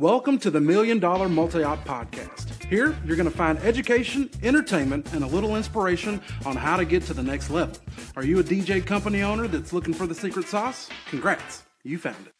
Welcome 0.00 0.38
to 0.38 0.50
the 0.50 0.60
Million 0.62 0.98
Dollar 0.98 1.28
Multi 1.28 1.62
Op 1.62 1.84
Podcast. 1.84 2.64
Here, 2.64 2.96
you're 3.04 3.16
going 3.16 3.30
to 3.30 3.36
find 3.36 3.58
education, 3.58 4.30
entertainment, 4.42 5.12
and 5.12 5.22
a 5.22 5.26
little 5.26 5.56
inspiration 5.56 6.22
on 6.46 6.56
how 6.56 6.78
to 6.78 6.86
get 6.86 7.02
to 7.02 7.12
the 7.12 7.22
next 7.22 7.50
level. 7.50 7.76
Are 8.16 8.24
you 8.24 8.38
a 8.38 8.42
DJ 8.42 8.82
company 8.82 9.20
owner 9.20 9.46
that's 9.46 9.74
looking 9.74 9.92
for 9.92 10.06
the 10.06 10.14
secret 10.14 10.48
sauce? 10.48 10.88
Congrats, 11.10 11.64
you 11.82 11.98
found 11.98 12.26
it. 12.26 12.32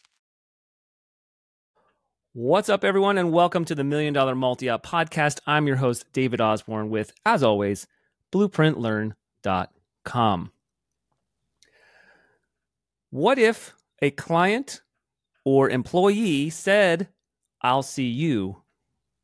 What's 2.32 2.70
up, 2.70 2.82
everyone, 2.82 3.18
and 3.18 3.30
welcome 3.30 3.66
to 3.66 3.74
the 3.74 3.84
Million 3.84 4.14
Dollar 4.14 4.34
Multi 4.34 4.70
Op 4.70 4.86
Podcast. 4.86 5.40
I'm 5.46 5.66
your 5.66 5.76
host, 5.76 6.06
David 6.14 6.40
Osborne, 6.40 6.88
with, 6.88 7.12
as 7.26 7.42
always, 7.42 7.86
blueprintlearn.com. 8.32 10.52
What 13.10 13.38
if 13.38 13.74
a 14.00 14.10
client 14.12 14.80
or 15.44 15.68
employee 15.68 16.48
said, 16.48 17.08
I'll 17.62 17.82
see 17.82 18.08
you 18.08 18.62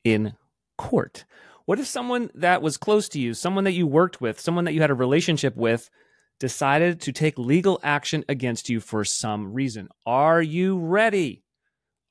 in 0.04 0.34
court? 0.78 1.24
What 1.64 1.80
if 1.80 1.86
someone 1.86 2.30
that 2.34 2.62
was 2.62 2.76
close 2.76 3.08
to 3.10 3.20
you, 3.20 3.34
someone 3.34 3.64
that 3.64 3.72
you 3.72 3.86
worked 3.86 4.20
with, 4.20 4.38
someone 4.38 4.64
that 4.64 4.72
you 4.72 4.80
had 4.80 4.90
a 4.90 4.94
relationship 4.94 5.56
with, 5.56 5.90
decided 6.38 7.00
to 7.00 7.12
take 7.12 7.38
legal 7.38 7.80
action 7.82 8.24
against 8.28 8.68
you 8.68 8.78
for 8.78 9.04
some 9.04 9.52
reason? 9.52 9.88
Are 10.06 10.40
you 10.40 10.78
ready? 10.78 11.42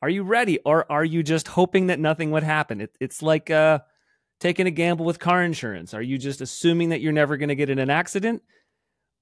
Are 0.01 0.09
you 0.09 0.23
ready? 0.23 0.59
Or 0.65 0.91
are 0.91 1.05
you 1.05 1.23
just 1.23 1.47
hoping 1.47 1.87
that 1.87 1.99
nothing 1.99 2.31
would 2.31 2.43
happen? 2.43 2.81
It, 2.81 2.97
it's 2.99 3.21
like 3.21 3.49
uh, 3.49 3.79
taking 4.39 4.67
a 4.67 4.71
gamble 4.71 5.05
with 5.05 5.19
car 5.19 5.41
insurance. 5.41 5.93
Are 5.93 6.01
you 6.01 6.17
just 6.17 6.41
assuming 6.41 6.89
that 6.89 7.01
you're 7.01 7.13
never 7.13 7.37
going 7.37 7.49
to 7.49 7.55
get 7.55 7.69
in 7.69 7.79
an 7.79 7.89
accident? 7.89 8.43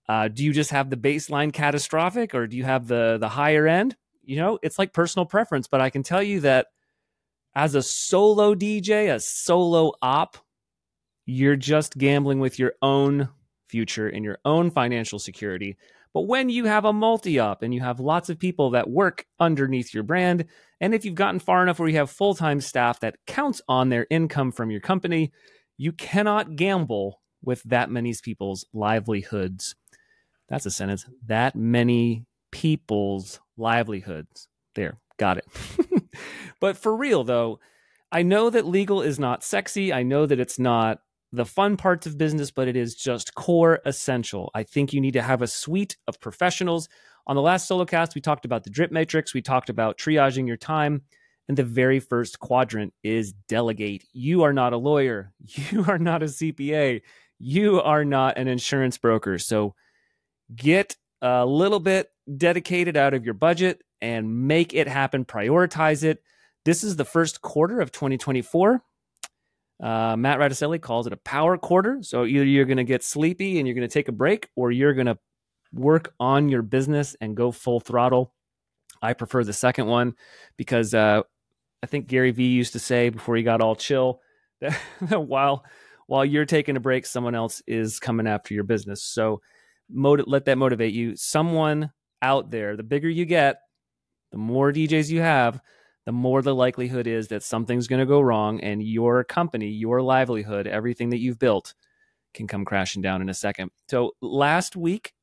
Uh, 0.09 0.27
do 0.27 0.43
you 0.43 0.51
just 0.51 0.71
have 0.71 0.89
the 0.89 0.97
baseline 0.97 1.53
catastrophic 1.53 2.33
or 2.33 2.47
do 2.47 2.57
you 2.57 2.63
have 2.63 2.87
the 2.87 3.17
the 3.19 3.29
higher 3.29 3.67
end? 3.67 3.95
You 4.23 4.37
know, 4.37 4.59
it's 4.61 4.79
like 4.79 4.93
personal 4.93 5.25
preference, 5.25 5.67
but 5.67 5.81
I 5.81 5.89
can 5.89 6.03
tell 6.03 6.23
you 6.23 6.41
that 6.41 6.67
as 7.55 7.75
a 7.75 7.81
solo 7.81 8.55
DJ, 8.55 9.13
a 9.13 9.19
solo 9.19 9.93
op, 10.01 10.37
you're 11.25 11.55
just 11.55 11.97
gambling 11.97 12.39
with 12.39 12.59
your 12.59 12.73
own 12.81 13.29
future 13.69 14.07
and 14.07 14.25
your 14.25 14.39
own 14.45 14.71
financial 14.71 15.19
security. 15.19 15.77
But 16.13 16.21
when 16.21 16.49
you 16.49 16.65
have 16.65 16.85
a 16.85 16.93
multi 16.93 17.39
op 17.39 17.63
and 17.63 17.73
you 17.73 17.81
have 17.81 17.99
lots 17.99 18.29
of 18.29 18.37
people 18.37 18.71
that 18.71 18.89
work 18.89 19.25
underneath 19.39 19.93
your 19.93 20.03
brand, 20.03 20.45
and 20.79 20.93
if 20.93 21.05
you've 21.05 21.15
gotten 21.15 21.39
far 21.39 21.63
enough 21.63 21.79
where 21.79 21.89
you 21.89 21.97
have 21.97 22.09
full 22.09 22.35
time 22.35 22.61
staff 22.61 22.99
that 22.99 23.17
counts 23.25 23.61
on 23.67 23.89
their 23.89 24.05
income 24.09 24.51
from 24.51 24.69
your 24.69 24.81
company, 24.81 25.31
you 25.77 25.91
cannot 25.91 26.55
gamble 26.55 27.21
with 27.43 27.63
that 27.63 27.89
many 27.89 28.13
people's 28.21 28.65
livelihoods. 28.73 29.75
That's 30.49 30.65
a 30.65 30.71
sentence. 30.71 31.05
That 31.25 31.55
many 31.55 32.25
people's 32.51 33.39
livelihoods. 33.57 34.47
There, 34.75 34.99
got 35.17 35.37
it. 35.39 35.47
but 36.59 36.77
for 36.77 36.95
real, 36.95 37.23
though, 37.23 37.59
I 38.11 38.21
know 38.21 38.49
that 38.49 38.67
legal 38.67 39.01
is 39.01 39.19
not 39.19 39.43
sexy. 39.43 39.91
I 39.91 40.03
know 40.03 40.25
that 40.25 40.39
it's 40.39 40.59
not 40.59 40.99
the 41.31 41.45
fun 41.45 41.77
parts 41.77 42.05
of 42.05 42.17
business, 42.17 42.51
but 42.51 42.67
it 42.67 42.75
is 42.75 42.93
just 42.93 43.33
core 43.33 43.79
essential. 43.85 44.51
I 44.53 44.63
think 44.63 44.93
you 44.93 45.01
need 45.01 45.13
to 45.13 45.21
have 45.23 45.41
a 45.41 45.47
suite 45.47 45.97
of 46.07 46.19
professionals. 46.19 46.87
On 47.25 47.35
the 47.35 47.41
last 47.41 47.67
solo 47.67 47.85
cast, 47.85 48.13
we 48.13 48.21
talked 48.21 48.45
about 48.45 48.63
the 48.63 48.69
drip 48.69 48.91
matrix, 48.91 49.33
we 49.33 49.41
talked 49.41 49.69
about 49.69 49.97
triaging 49.97 50.47
your 50.47 50.57
time. 50.57 51.01
And 51.49 51.57
the 51.57 51.63
very 51.63 51.99
first 51.99 52.39
quadrant 52.39 52.93
is 53.03 53.33
delegate. 53.49 54.05
You 54.13 54.43
are 54.43 54.53
not 54.53 54.73
a 54.73 54.77
lawyer. 54.77 55.33
You 55.71 55.83
are 55.87 55.97
not 55.97 56.23
a 56.23 56.27
CPA. 56.27 57.01
You 57.39 57.81
are 57.81 58.05
not 58.05 58.37
an 58.37 58.47
insurance 58.47 58.97
broker. 58.97 59.37
So 59.37 59.75
get 60.55 60.95
a 61.23 61.45
little 61.45 61.79
bit 61.79 62.09
dedicated 62.37 62.97
out 62.97 63.13
of 63.13 63.23
your 63.23 63.33
budget 63.33 63.81
and 64.01 64.47
make 64.47 64.73
it 64.73 64.87
happen. 64.87 65.23
Prioritize 65.23 66.03
it. 66.03 66.21
This 66.65 66.83
is 66.83 66.97
the 66.97 67.05
first 67.05 67.41
quarter 67.41 67.79
of 67.79 67.91
2024. 67.91 68.83
Uh, 69.81 70.15
Matt 70.17 70.39
Radicelli 70.39 70.81
calls 70.81 71.07
it 71.07 71.13
a 71.13 71.17
power 71.17 71.57
quarter. 71.57 71.99
So 72.01 72.25
either 72.25 72.45
you're 72.45 72.65
going 72.65 72.77
to 72.77 72.83
get 72.83 73.03
sleepy 73.03 73.57
and 73.57 73.67
you're 73.67 73.75
going 73.75 73.87
to 73.87 73.93
take 73.93 74.09
a 74.09 74.13
break, 74.13 74.49
or 74.55 74.71
you're 74.71 74.93
going 74.93 75.07
to 75.07 75.17
work 75.73 76.13
on 76.19 76.49
your 76.49 76.61
business 76.61 77.15
and 77.19 77.35
go 77.35 77.51
full 77.51 77.79
throttle. 77.79 78.33
I 79.01 79.13
prefer 79.13 79.43
the 79.43 79.53
second 79.53 79.87
one 79.87 80.15
because 80.57 80.93
uh, 80.93 81.23
I 81.81 81.85
think 81.87 82.07
Gary 82.07 82.31
Vee 82.31 82.47
used 82.47 82.73
to 82.73 82.79
say 82.79 83.09
before 83.09 83.35
he 83.35 83.43
got 83.43 83.61
all 83.61 83.75
chill 83.75 84.21
that, 84.61 84.77
that 85.01 85.21
while 85.21 85.65
while 86.07 86.25
you're 86.25 86.45
taking 86.45 86.75
a 86.75 86.81
break, 86.81 87.05
someone 87.05 87.33
else 87.33 87.61
is 87.65 87.99
coming 87.99 88.27
after 88.27 88.53
your 88.53 88.65
business. 88.65 89.01
So 89.01 89.41
motiv- 89.89 90.27
let 90.27 90.45
that 90.45 90.57
motivate 90.57 90.93
you. 90.93 91.15
Someone 91.15 91.91
out 92.21 92.51
there, 92.51 92.75
the 92.75 92.83
bigger 92.83 93.09
you 93.09 93.25
get, 93.25 93.57
the 94.31 94.37
more 94.37 94.71
DJs 94.71 95.09
you 95.09 95.21
have, 95.21 95.59
the 96.05 96.11
more 96.11 96.41
the 96.41 96.55
likelihood 96.55 97.07
is 97.07 97.29
that 97.29 97.43
something's 97.43 97.87
going 97.87 97.99
to 97.99 98.05
go 98.05 98.19
wrong 98.19 98.59
and 98.61 98.83
your 98.83 99.23
company, 99.23 99.69
your 99.69 100.01
livelihood, 100.01 100.67
everything 100.67 101.09
that 101.09 101.19
you've 101.19 101.39
built 101.39 101.73
can 102.33 102.47
come 102.47 102.65
crashing 102.65 103.01
down 103.01 103.21
in 103.21 103.29
a 103.29 103.33
second. 103.33 103.71
So 103.89 104.11
last 104.21 104.75
week 104.75 105.13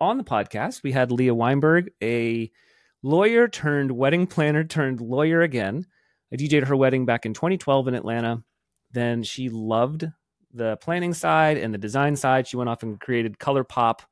on 0.00 0.18
the 0.18 0.24
podcast, 0.24 0.82
we 0.82 0.92
had 0.92 1.12
Leah 1.12 1.34
Weinberg, 1.34 1.90
a 2.02 2.50
lawyer 3.02 3.46
turned 3.46 3.92
wedding 3.92 4.26
planner 4.26 4.64
turned 4.64 5.00
lawyer 5.00 5.42
again. 5.42 5.86
I 6.32 6.36
DJed 6.36 6.66
her 6.66 6.76
wedding 6.76 7.06
back 7.06 7.26
in 7.26 7.34
2012 7.34 7.88
in 7.88 7.94
Atlanta. 7.94 8.42
Then 8.92 9.22
she 9.22 9.48
loved 9.48 10.06
the 10.52 10.76
planning 10.76 11.14
side 11.14 11.56
and 11.56 11.72
the 11.72 11.78
design 11.78 12.16
side. 12.16 12.46
She 12.46 12.56
went 12.56 12.70
off 12.70 12.82
and 12.82 13.00
created 13.00 13.38
Color 13.38 13.64
Pop 13.64 14.02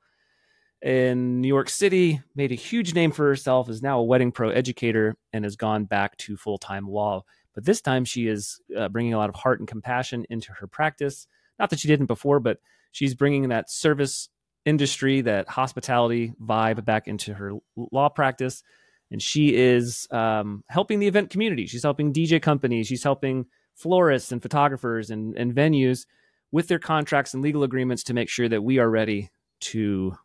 in 0.81 1.41
New 1.41 1.49
York 1.49 1.69
City, 1.69 2.21
made 2.37 2.53
a 2.53 2.57
huge 2.57 2.95
name 2.95 3.11
for 3.11 3.27
herself, 3.27 3.69
is 3.69 3.83
now 3.83 3.99
a 3.99 4.05
wedding 4.05 4.31
pro 4.31 4.51
educator, 4.51 5.17
and 5.33 5.45
has 5.45 5.57
gone 5.57 5.85
back 5.85 6.17
to 6.19 6.37
full 6.37 6.59
time 6.59 6.89
law. 6.89 7.25
But 7.55 7.65
this 7.65 7.81
time 7.81 8.05
she 8.05 8.29
is 8.29 8.61
uh, 8.77 8.89
bringing 8.89 9.15
a 9.15 9.19
lot 9.19 9.29
of 9.29 9.35
heart 9.35 9.59
and 9.59 9.69
compassion 9.69 10.25
into 10.31 10.53
her 10.53 10.69
practice. 10.69 11.27
Not 11.59 11.71
that 11.71 11.81
she 11.81 11.89
didn't 11.89 12.07
before, 12.07 12.39
but 12.39 12.59
she's 12.93 13.15
bringing 13.17 13.49
that 13.49 13.69
service 13.69 14.29
industry, 14.65 15.23
that 15.23 15.49
hospitality 15.49 16.35
vibe 16.41 16.85
back 16.85 17.09
into 17.09 17.35
her 17.35 17.55
law 17.91 18.09
practice. 18.09 18.63
And 19.11 19.21
she 19.21 19.57
is 19.57 20.07
um, 20.11 20.63
helping 20.69 21.01
the 21.01 21.09
event 21.09 21.31
community. 21.31 21.67
She's 21.67 21.83
helping 21.83 22.13
DJ 22.13 22.41
companies. 22.41 22.87
She's 22.87 23.03
helping 23.03 23.47
florists 23.75 24.31
and 24.31 24.43
photographers 24.43 25.11
and, 25.11 25.37
and 25.37 25.55
venues 25.55 26.07
with 26.51 26.69
their 26.69 26.79
contracts 26.79 27.35
and 27.35 27.43
legal 27.43 27.63
agreements 27.63 28.03
to 28.05 28.15
make 28.15 28.29
sure 28.29 28.49
that 28.49 28.63
we 28.63 28.79
are 28.79 28.89
ready 28.89 29.31
to 29.61 30.17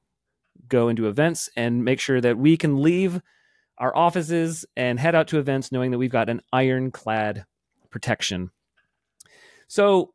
go 0.68 0.90
into 0.90 1.08
events 1.08 1.50
and 1.56 1.84
make 1.84 2.00
sure 2.00 2.22
that 2.22 2.38
we 2.38 2.56
can 2.58 2.82
leave 2.82 3.22
our 3.78 3.96
offices 3.96 4.66
and 4.78 5.00
head 5.00 5.16
out 5.16 5.28
to 5.28 5.40
events 5.40 5.72
knowing 5.72 5.92
that 5.92 5.98
we've 5.98 6.12
got 6.12 6.30
an 6.30 6.42
ironclad 6.52 7.46
protection. 7.90 8.52
So 9.68 10.14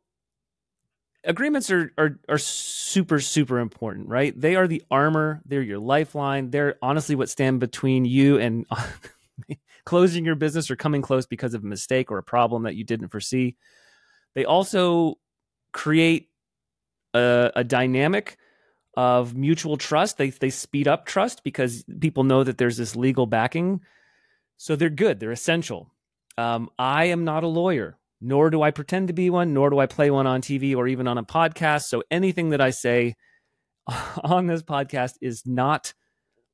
agreements 1.23 1.69
are, 1.69 1.91
are 1.97 2.19
are 2.27 2.37
super 2.37 3.19
super 3.19 3.59
important, 3.59 4.07
right? 4.07 4.39
They 4.39 4.55
are 4.55 4.67
the 4.67 4.83
armor, 4.89 5.41
they're 5.45 5.61
your 5.61 5.79
lifeline. 5.79 6.49
They're 6.49 6.75
honestly 6.81 7.15
what 7.15 7.29
stand 7.29 7.59
between 7.59 8.05
you 8.05 8.39
and 8.39 8.65
closing 9.85 10.25
your 10.25 10.35
business 10.35 10.71
or 10.71 10.75
coming 10.75 11.01
close 11.01 11.25
because 11.25 11.53
of 11.53 11.63
a 11.63 11.67
mistake 11.67 12.11
or 12.11 12.17
a 12.17 12.23
problem 12.23 12.63
that 12.63 12.75
you 12.75 12.83
didn't 12.83 13.09
foresee. 13.09 13.55
They 14.35 14.45
also 14.45 15.17
create 15.71 16.29
a, 17.13 17.51
a 17.55 17.63
dynamic 17.63 18.37
of 18.95 19.35
mutual 19.35 19.77
trust. 19.77 20.17
They 20.17 20.29
they 20.29 20.49
speed 20.49 20.87
up 20.87 21.05
trust 21.05 21.43
because 21.43 21.83
people 21.99 22.23
know 22.23 22.43
that 22.43 22.57
there's 22.57 22.77
this 22.77 22.95
legal 22.95 23.25
backing. 23.25 23.81
So 24.57 24.75
they're 24.75 24.89
good. 24.89 25.19
They're 25.19 25.31
essential. 25.31 25.89
Um, 26.37 26.69
I 26.77 27.05
am 27.05 27.23
not 27.23 27.43
a 27.43 27.47
lawyer, 27.47 27.97
nor 28.21 28.49
do 28.49 28.61
I 28.61 28.71
pretend 28.71 29.07
to 29.07 29.13
be 29.13 29.29
one, 29.29 29.53
nor 29.53 29.69
do 29.69 29.79
I 29.79 29.85
play 29.85 30.11
one 30.11 30.27
on 30.27 30.41
TV 30.41 30.75
or 30.75 30.87
even 30.87 31.07
on 31.07 31.17
a 31.17 31.23
podcast. 31.23 31.83
So 31.83 32.03
anything 32.11 32.49
that 32.49 32.61
I 32.61 32.69
say 32.71 33.15
on 34.23 34.47
this 34.47 34.63
podcast 34.63 35.15
is 35.21 35.45
not 35.45 35.93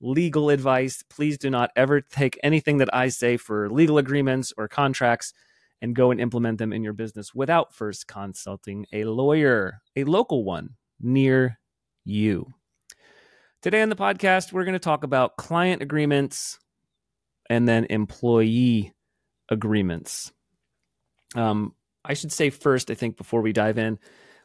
legal 0.01 0.49
advice. 0.49 1.03
Please 1.09 1.37
do 1.37 1.49
not 1.49 1.71
ever 1.75 2.01
take 2.01 2.39
anything 2.43 2.77
that 2.77 2.93
I 2.93 3.07
say 3.07 3.37
for 3.37 3.69
legal 3.69 3.97
agreements 3.97 4.53
or 4.57 4.67
contracts 4.67 5.33
and 5.81 5.95
go 5.95 6.11
and 6.11 6.19
implement 6.19 6.57
them 6.57 6.73
in 6.73 6.83
your 6.83 6.93
business 6.93 7.33
without 7.33 7.73
first 7.73 8.07
consulting 8.07 8.85
a 8.93 9.03
lawyer, 9.03 9.81
a 9.95 10.03
local 10.03 10.43
one 10.43 10.69
near 10.99 11.59
you. 12.03 12.53
Today 13.61 13.81
on 13.81 13.89
the 13.89 13.95
podcast, 13.95 14.53
we're 14.53 14.63
going 14.63 14.73
to 14.73 14.79
talk 14.79 15.03
about 15.03 15.37
client 15.37 15.81
agreements 15.81 16.59
and 17.49 17.67
then 17.67 17.85
employee 17.89 18.93
agreements. 19.49 20.31
Um, 21.35 21.73
I 22.03 22.13
should 22.13 22.31
say 22.31 22.49
first, 22.49 22.91
I 22.91 22.93
think, 22.93 23.17
before 23.17 23.41
we 23.41 23.53
dive 23.53 23.77
in, 23.77 23.99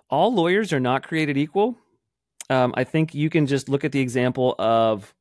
all 0.09 0.35
lawyers 0.35 0.73
are 0.73 0.81
not 0.81 1.07
created 1.07 1.37
equal. 1.37 1.79
Um, 2.49 2.75
I 2.77 2.85
think 2.85 3.15
you 3.15 3.31
can 3.31 3.47
just 3.47 3.69
look 3.69 3.85
at 3.85 3.93
the 3.93 4.01
example 4.01 4.55
of 4.59 5.15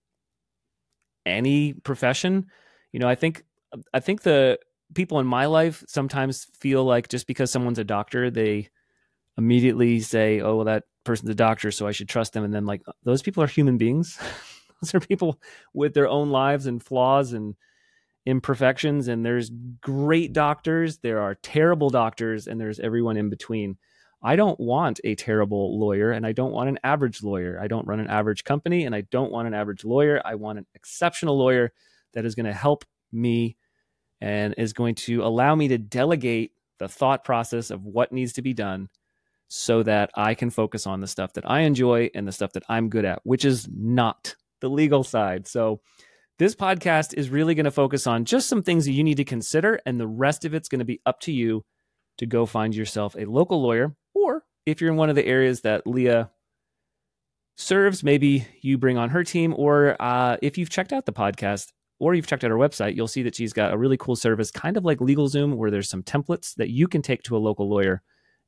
any 1.26 1.74
profession. 1.74 2.48
You 2.92 3.00
know, 3.00 3.08
I 3.08 3.16
think 3.16 3.44
I 3.94 4.00
think 4.00 4.24
the 4.24 4.58
people 4.94 5.20
in 5.20 5.28
my 5.28 5.46
life 5.46 5.84
sometimes 5.88 6.48
feel 6.60 6.84
like 6.84 7.08
just 7.08 7.28
because 7.28 7.52
someone's 7.52 7.80
a 7.80 7.84
doctor, 7.84 8.30
they 8.30 8.70
immediately 9.38 10.00
say, 10.00 10.42
"Oh, 10.42 10.58
well, 10.58 10.66
that 10.66 10.84
person's 11.04 11.30
a 11.30 11.36
doctor, 11.36 11.72
so 11.72 11.88
I 11.88 11.92
should 11.92 12.10
trust 12.10 12.34
them." 12.34 12.44
And 12.44 12.54
then, 12.54 12.66
like, 12.66 12.82
those 13.04 13.22
people 13.22 13.44
are 13.44 13.48
human 13.48 13.78
beings. 13.78 14.20
those 14.82 14.96
are 14.96 15.00
people 15.00 15.40
with 15.74 15.94
their 15.94 16.08
own 16.08 16.30
lives 16.30 16.66
and 16.66 16.84
flaws 16.84 17.34
and 17.34 17.56
imperfections 18.26 19.08
and 19.08 19.26
there's 19.26 19.50
great 19.82 20.34
doctors, 20.34 21.00
there 21.00 21.20
are 21.20 21.36
terrible 21.36 21.90
doctors, 21.90 22.48
and 22.48 22.60
there's 22.60 22.80
everyone 22.80 23.18
in 23.18 23.30
between. 23.30 23.78
I 24.22 24.36
don't 24.36 24.60
want 24.60 25.00
a 25.04 25.16
terrible 25.16 25.80
lawyer 25.80 26.12
and 26.12 26.26
I 26.26 26.34
don't 26.34 26.52
want 26.52 26.70
an 26.70 26.80
average 26.84 27.24
lawyer. 27.24 27.58
I 27.62 27.68
don't 27.68 27.88
run 27.88 28.02
an 28.02 28.10
average 28.10 28.44
company 28.44 28.84
and 28.84 28.94
I 28.94 29.02
don't 29.02 29.32
want 29.32 29.48
an 29.48 29.54
average 29.54 29.86
lawyer. 29.86 30.22
I 30.26 30.36
want 30.36 30.60
an 30.60 30.66
exceptional 30.76 31.38
lawyer 31.38 31.72
that 32.14 32.26
is 32.26 32.36
going 32.36 32.46
to 32.46 32.54
help 32.54 32.84
me 33.14 33.56
and 34.22 34.54
is 34.58 34.74
going 34.74 34.96
to 34.96 35.24
allow 35.24 35.56
me 35.56 35.68
to 35.70 35.78
delegate 35.78 36.52
the 36.80 36.88
thought 36.88 37.24
process 37.24 37.72
of 37.72 37.86
what 37.86 38.12
needs 38.12 38.34
to 38.34 38.42
be 38.42 38.54
done 38.54 38.90
so 39.48 39.84
that 39.84 40.12
I 40.16 40.36
can 40.36 40.50
focus 40.50 40.86
on 40.86 41.02
the 41.02 41.08
stuff 41.08 41.34
that 41.34 41.50
I 41.50 41.62
enjoy 41.62 42.12
and 42.14 42.28
the 42.28 42.32
stuff 42.32 42.54
that 42.54 42.64
I'm 42.70 42.90
good 42.90 43.06
at, 43.06 43.20
which 43.24 43.46
is 43.46 43.68
not 43.72 44.36
the 44.62 44.70
legal 44.70 45.04
side. 45.04 45.48
So, 45.48 45.82
this 46.38 46.56
podcast 46.56 47.14
is 47.16 47.30
really 47.30 47.54
going 47.54 47.66
to 47.66 47.72
focus 47.72 48.08
on 48.08 48.24
just 48.24 48.48
some 48.48 48.64
things 48.64 48.86
that 48.86 48.94
you 48.94 49.04
need 49.04 49.18
to 49.18 49.26
consider, 49.26 49.82
and 49.86 50.00
the 50.00 50.08
rest 50.08 50.46
of 50.46 50.54
it's 50.54 50.70
going 50.70 50.80
to 50.80 50.86
be 50.86 51.02
up 51.06 51.20
to 51.22 51.34
you 51.34 51.66
to 52.18 52.26
go 52.26 52.46
find 52.46 52.74
yourself 52.74 53.14
a 53.18 53.26
local 53.26 53.62
lawyer. 53.62 53.94
Or 54.14 54.44
if 54.66 54.80
you're 54.80 54.92
in 54.92 54.96
one 54.96 55.10
of 55.10 55.18
the 55.18 55.26
areas 55.26 55.62
that 55.62 55.86
Leah 55.86 56.30
serves, 57.58 58.06
maybe 58.06 58.48
you 58.62 58.78
bring 58.78 58.98
on 58.98 59.10
her 59.10 59.26
team. 59.26 59.54
Or 59.58 60.02
uh, 60.02 60.38
if 60.42 60.58
you've 60.58 60.70
checked 60.70 60.94
out 60.94 61.06
the 61.06 61.12
podcast 61.12 61.74
or 62.00 62.14
you've 62.14 62.28
checked 62.28 62.44
out 62.44 62.52
her 62.52 62.58
website, 62.58 62.96
you'll 62.96 63.08
see 63.08 63.24
that 63.24 63.36
she's 63.36 63.54
got 63.54 63.74
a 63.74 63.78
really 63.78 63.98
cool 63.98 64.16
service, 64.16 64.52
kind 64.52 64.78
of 64.78 64.86
like 64.86 65.00
LegalZoom, 65.00 65.56
where 65.56 65.70
there's 65.70 65.90
some 65.90 66.04
templates 66.04 66.56
that 66.56 66.70
you 66.70 66.88
can 66.88 67.02
take 67.02 67.24
to 67.24 67.36
a 67.36 67.40
local 67.40 67.70
lawyer 67.70 68.02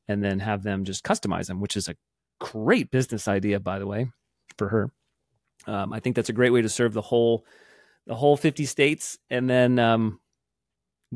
and 0.07 0.23
then 0.23 0.39
have 0.39 0.63
them 0.63 0.83
just 0.85 1.03
customize 1.03 1.47
them, 1.47 1.59
which 1.59 1.75
is 1.75 1.87
a 1.87 1.95
great 2.39 2.91
business 2.91 3.27
idea, 3.27 3.59
by 3.59 3.77
the 3.77 3.87
way, 3.87 4.09
for 4.57 4.69
her. 4.69 4.91
Um, 5.67 5.93
I 5.93 5.99
think 5.99 6.15
that's 6.15 6.29
a 6.29 6.33
great 6.33 6.51
way 6.51 6.61
to 6.61 6.69
serve 6.69 6.93
the 6.93 7.01
whole 7.01 7.45
the 8.07 8.15
whole 8.15 8.35
50 8.35 8.65
states 8.65 9.19
and 9.29 9.47
then 9.47 9.77
um, 9.77 10.19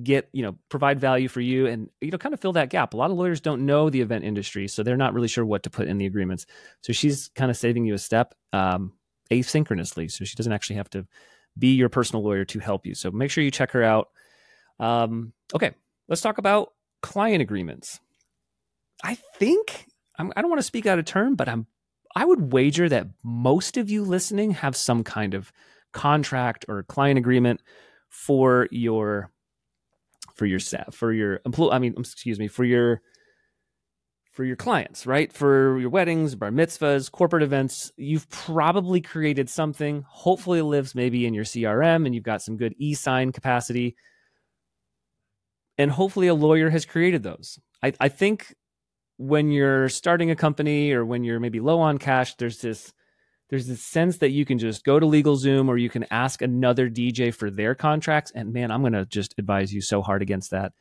get 0.01 0.29
you 0.33 0.43
know 0.43 0.57
provide 0.69 0.99
value 0.99 1.27
for 1.27 1.41
you 1.41 1.65
and 1.67 1.89
you 2.01 2.11
know 2.11 2.17
kind 2.17 2.33
of 2.33 2.39
fill 2.39 2.53
that 2.53 2.69
gap 2.69 2.93
a 2.93 2.97
lot 2.97 3.09
of 3.09 3.17
lawyers 3.17 3.41
don't 3.41 3.65
know 3.65 3.89
the 3.89 4.01
event 4.01 4.23
industry 4.23 4.67
so 4.67 4.83
they're 4.83 4.97
not 4.97 5.13
really 5.13 5.27
sure 5.27 5.45
what 5.45 5.63
to 5.63 5.69
put 5.69 5.87
in 5.87 5.97
the 5.97 6.05
agreements 6.05 6.45
so 6.81 6.93
she's 6.93 7.29
kind 7.29 7.49
of 7.49 7.57
saving 7.57 7.85
you 7.85 7.93
a 7.93 7.97
step 7.97 8.35
um, 8.53 8.93
asynchronously 9.31 10.11
so 10.11 10.25
she 10.25 10.35
doesn't 10.35 10.51
actually 10.51 10.75
have 10.75 10.89
to 10.89 11.07
be 11.57 11.75
your 11.75 11.89
personal 11.89 12.23
lawyer 12.23 12.45
to 12.45 12.59
help 12.59 12.85
you. 12.85 12.95
So 12.95 13.11
make 13.11 13.31
sure 13.31 13.43
you 13.43 13.51
check 13.51 13.71
her 13.71 13.83
out. 13.83 14.09
Um, 14.79 15.33
okay 15.53 15.73
let's 16.07 16.21
talk 16.21 16.37
about 16.37 16.73
client 17.01 17.41
agreements. 17.41 17.99
I 19.03 19.15
think 19.37 19.87
I'm, 20.17 20.31
i 20.35 20.41
do 20.41 20.43
not 20.43 20.49
want 20.51 20.59
to 20.59 20.63
speak 20.63 20.85
out 20.85 20.97
of 20.97 21.03
turn 21.03 21.35
but 21.35 21.49
i'm 21.49 21.67
i 22.15 22.23
would 22.23 22.53
wager 22.53 22.87
that 22.87 23.07
most 23.21 23.75
of 23.75 23.89
you 23.89 24.03
listening 24.03 24.51
have 24.51 24.75
some 24.75 25.03
kind 25.03 25.33
of 25.33 25.51
contract 25.91 26.65
or 26.69 26.83
client 26.83 27.17
agreement 27.17 27.61
for 28.09 28.69
your 28.71 29.29
for 30.35 30.45
your 30.45 30.59
staff 30.59 30.95
for 30.95 31.11
your 31.11 31.41
employee 31.45 31.71
i 31.73 31.79
mean 31.79 31.93
excuse 31.97 32.39
me 32.39 32.47
for 32.47 32.63
your 32.63 33.01
for 34.35 34.43
your 34.43 34.57
clients 34.57 35.07
right 35.07 35.31
for 35.31 35.79
your 35.79 35.89
weddings 35.89 36.35
bar 36.35 36.51
mitzvahs 36.51 37.09
corporate 37.09 37.41
events 37.41 37.91
you've 37.95 38.29
probably 38.29 38.99
created 38.99 39.49
something 39.49 40.03
hopefully 40.07 40.59
it 40.59 40.65
lives 40.65 40.93
maybe 40.93 41.25
in 41.25 41.33
your 41.33 41.45
crm 41.45 42.05
and 42.05 42.13
you've 42.13 42.23
got 42.23 42.41
some 42.41 42.57
good 42.57 42.75
e-sign 42.77 43.31
capacity 43.31 43.95
and 45.77 45.89
hopefully 45.89 46.27
a 46.27 46.33
lawyer 46.33 46.69
has 46.69 46.85
created 46.85 47.23
those 47.23 47.57
I, 47.81 47.93
I 47.99 48.09
think 48.09 48.53
when 49.17 49.51
you're 49.51 49.87
starting 49.87 50.29
a 50.29 50.35
company 50.35 50.91
or 50.91 51.05
when 51.05 51.23
you're 51.23 51.39
maybe 51.39 51.61
low 51.61 51.79
on 51.79 51.97
cash 51.97 52.35
there's 52.35 52.59
this 52.59 52.91
there's 53.49 53.67
this 53.67 53.81
sense 53.81 54.17
that 54.17 54.31
you 54.31 54.43
can 54.43 54.57
just 54.57 54.83
go 54.83 54.99
to 54.99 55.05
LegalZoom 55.05 55.67
or 55.67 55.77
you 55.77 55.89
can 55.89 56.05
ask 56.09 56.41
another 56.41 56.89
DJ 56.89 57.33
for 57.33 57.51
their 57.51 57.75
contracts. 57.75 58.31
And 58.33 58.51
man, 58.53 58.71
I'm 58.71 58.81
going 58.81 58.93
to 58.93 59.05
just 59.05 59.35
advise 59.37 59.73
you 59.73 59.81
so 59.81 60.01
hard 60.01 60.21
against 60.21 60.51
that. 60.51 60.73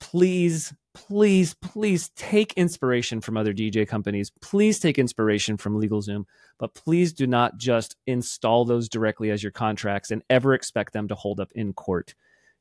Please, 0.00 0.74
please, 0.94 1.54
please 1.54 2.10
take 2.16 2.52
inspiration 2.54 3.20
from 3.20 3.36
other 3.36 3.52
DJ 3.52 3.86
companies. 3.86 4.32
Please 4.40 4.80
take 4.80 4.98
inspiration 4.98 5.56
from 5.56 5.80
LegalZoom, 5.80 6.24
but 6.58 6.74
please 6.74 7.12
do 7.12 7.26
not 7.26 7.58
just 7.58 7.96
install 8.06 8.64
those 8.64 8.88
directly 8.88 9.30
as 9.30 9.42
your 9.42 9.52
contracts 9.52 10.10
and 10.10 10.22
ever 10.28 10.54
expect 10.54 10.92
them 10.92 11.06
to 11.08 11.14
hold 11.14 11.38
up 11.38 11.52
in 11.54 11.72
court. 11.72 12.14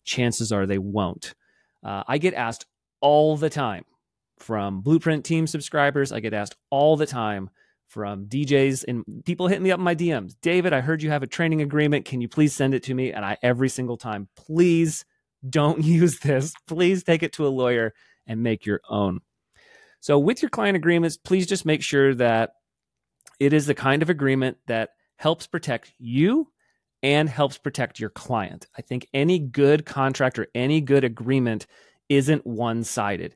Chances 0.04 0.52
are 0.52 0.66
they 0.66 0.78
won't. 0.78 1.34
Uh, 1.84 2.04
I 2.08 2.18
get 2.18 2.34
asked 2.34 2.66
all 3.02 3.38
the 3.38 3.50
time 3.50 3.86
from 4.38 4.82
Blueprint 4.82 5.26
Team 5.26 5.48
subscribers. 5.48 6.12
I 6.12 6.20
get 6.20 6.34
asked 6.34 6.56
all 6.70 6.98
the 6.98 7.06
time 7.06 7.50
from 7.88 8.28
DJs 8.28 8.86
and 8.88 9.04
people 9.26 9.48
hitting 9.48 9.64
me 9.64 9.72
up 9.72 9.80
in 9.80 9.84
my 9.84 9.96
DMs. 9.96 10.36
David, 10.42 10.74
I 10.74 10.82
heard 10.82 11.02
you 11.02 11.10
have 11.10 11.24
a 11.24 11.28
training 11.28 11.62
agreement. 11.62 12.06
Can 12.06 12.22
you 12.22 12.28
please 12.28 12.54
send 12.54 12.74
it 12.74 12.84
to 12.84 12.94
me? 12.94 13.12
And 13.12 13.26
I 13.26 13.38
every 13.42 13.70
single 13.70 13.98
time, 13.98 14.28
please 14.36 15.06
don't 15.48 15.84
use 15.84 16.20
this. 16.20 16.54
Please 16.68 17.04
take 17.04 17.24
it 17.24 17.34
to 17.34 17.48
a 17.48 17.50
lawyer 17.50 17.94
and 18.28 18.44
make 18.44 18.66
your 18.66 18.82
own. 18.90 19.22
So 20.00 20.18
with 20.18 20.42
your 20.42 20.50
client 20.50 20.78
agreements, 20.78 21.18
please 21.18 21.46
just 21.48 21.66
make 21.66 21.82
sure 21.82 22.16
that 22.16 22.52
it 23.40 23.54
is 23.54 23.66
the 23.66 23.76
kind 23.76 24.02
of 24.02 24.10
agreement 24.10 24.58
that 24.68 24.92
helps 25.18 25.48
protect 25.48 25.94
you 25.98 26.52
and 27.04 27.30
helps 27.30 27.58
protect 27.58 28.00
your 28.00 28.10
client. 28.10 28.68
I 28.78 28.82
think 28.82 29.08
any 29.14 29.40
good 29.40 29.86
contract 29.86 30.40
or 30.40 30.48
any 30.56 30.82
good 30.82 31.04
agreement 31.04 31.68
isn't 32.08 32.46
one-sided 32.46 33.36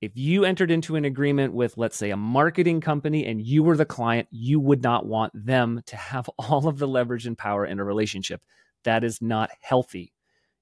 if 0.00 0.16
you 0.16 0.44
entered 0.44 0.70
into 0.70 0.96
an 0.96 1.04
agreement 1.04 1.52
with, 1.52 1.76
let's 1.76 1.96
say, 1.96 2.10
a 2.10 2.16
marketing 2.16 2.80
company 2.80 3.26
and 3.26 3.42
you 3.42 3.62
were 3.62 3.76
the 3.76 3.84
client, 3.84 4.28
you 4.30 4.60
would 4.60 4.82
not 4.82 5.06
want 5.06 5.32
them 5.34 5.82
to 5.86 5.96
have 5.96 6.28
all 6.38 6.68
of 6.68 6.78
the 6.78 6.88
leverage 6.88 7.26
and 7.26 7.36
power 7.36 7.66
in 7.66 7.80
a 7.80 7.84
relationship. 7.84 8.40
That 8.84 9.04
is 9.04 9.20
not 9.20 9.50
healthy. 9.60 10.12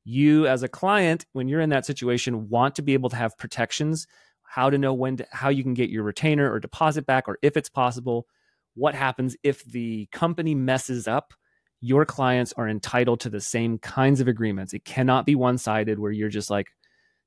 You, 0.08 0.46
as 0.46 0.62
a 0.62 0.68
client, 0.68 1.26
when 1.32 1.48
you're 1.48 1.60
in 1.60 1.70
that 1.70 1.84
situation, 1.84 2.48
want 2.48 2.76
to 2.76 2.82
be 2.82 2.94
able 2.94 3.10
to 3.10 3.16
have 3.16 3.36
protections, 3.36 4.06
how 4.44 4.70
to 4.70 4.78
know 4.78 4.94
when, 4.94 5.16
to, 5.16 5.26
how 5.32 5.48
you 5.48 5.64
can 5.64 5.74
get 5.74 5.90
your 5.90 6.04
retainer 6.04 6.48
or 6.48 6.60
deposit 6.60 7.06
back, 7.06 7.26
or 7.26 7.38
if 7.42 7.56
it's 7.56 7.68
possible, 7.68 8.26
what 8.74 8.94
happens 8.94 9.36
if 9.42 9.64
the 9.64 10.06
company 10.12 10.54
messes 10.54 11.08
up. 11.08 11.34
Your 11.80 12.06
clients 12.06 12.52
are 12.56 12.68
entitled 12.68 13.20
to 13.20 13.30
the 13.30 13.40
same 13.40 13.78
kinds 13.78 14.20
of 14.20 14.28
agreements. 14.28 14.72
It 14.72 14.84
cannot 14.84 15.26
be 15.26 15.34
one 15.34 15.58
sided 15.58 15.98
where 15.98 16.12
you're 16.12 16.28
just 16.28 16.50
like, 16.50 16.68